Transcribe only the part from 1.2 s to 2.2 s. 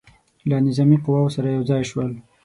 سره یو ځای شول.